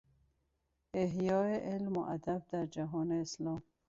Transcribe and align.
احیای 0.93 1.55
علم 1.55 1.97
و 1.97 2.05
ادب 2.09 2.43
در 2.51 2.65
جهان 2.65 3.11
اسلام 3.11 3.63